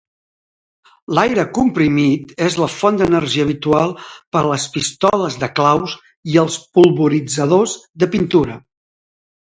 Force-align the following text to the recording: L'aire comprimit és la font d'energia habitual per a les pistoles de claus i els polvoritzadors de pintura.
L'aire 1.17 1.43
comprimit 1.57 2.31
és 2.45 2.57
la 2.61 2.69
font 2.77 2.97
d'energia 3.01 3.45
habitual 3.47 3.93
per 4.37 4.41
a 4.41 4.47
les 4.53 4.65
pistoles 4.79 5.37
de 5.45 5.53
claus 5.61 5.97
i 6.33 6.41
els 6.45 6.59
polvoritzadors 6.79 7.77
de 8.05 8.09
pintura. 8.17 8.57